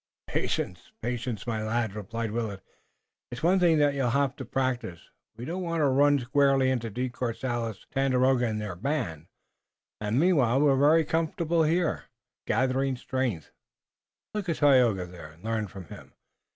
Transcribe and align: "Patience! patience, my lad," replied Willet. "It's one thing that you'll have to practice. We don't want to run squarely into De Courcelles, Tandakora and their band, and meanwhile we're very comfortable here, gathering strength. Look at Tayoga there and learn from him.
"Patience! 0.25 0.89
patience, 1.03 1.45
my 1.45 1.61
lad," 1.61 1.93
replied 1.93 2.31
Willet. 2.31 2.63
"It's 3.31 3.43
one 3.43 3.59
thing 3.59 3.77
that 3.77 3.93
you'll 3.93 4.09
have 4.09 4.35
to 4.37 4.45
practice. 4.45 5.11
We 5.37 5.45
don't 5.45 5.61
want 5.61 5.81
to 5.81 5.85
run 5.89 6.17
squarely 6.17 6.71
into 6.71 6.89
De 6.89 7.07
Courcelles, 7.07 7.85
Tandakora 7.93 8.49
and 8.49 8.59
their 8.59 8.73
band, 8.75 9.27
and 9.99 10.19
meanwhile 10.19 10.59
we're 10.59 10.75
very 10.75 11.05
comfortable 11.05 11.61
here, 11.61 12.05
gathering 12.47 12.97
strength. 12.97 13.51
Look 14.33 14.49
at 14.49 14.55
Tayoga 14.55 15.05
there 15.05 15.33
and 15.33 15.43
learn 15.43 15.67
from 15.67 15.85
him. 15.85 16.13